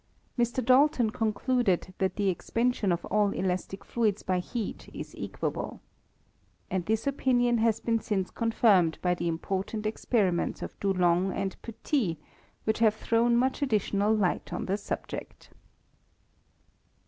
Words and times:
Mr. 0.35 0.65
Dalton 0.65 1.11
concluded 1.11 1.93
that 1.99 2.15
the 2.15 2.27
expansion 2.29 2.91
of 2.91 3.05
all 3.05 3.29
elastic 3.33 3.85
fluids 3.85 4.23
by 4.23 4.39
heat 4.39 4.89
is 4.95 5.13
equable. 5.15 5.79
And 6.71 6.83
this 6.87 7.05
opinion 7.05 7.59
has 7.59 7.79
been 7.79 7.99
since 7.99 8.31
con 8.31 8.49
firmed 8.51 8.97
by 9.03 9.13
the 9.13 9.27
important 9.27 9.85
experiments 9.85 10.63
of 10.63 10.79
Dulong 10.79 11.31
and 11.35 11.55
Petit, 11.61 12.17
which 12.63 12.79
have 12.79 12.95
thrown 12.95 13.37
much 13.37 13.61
additional 13.61 14.11
light 14.11 14.51
on 14.51 14.65
the 14.65 14.77
subject. 14.77 15.51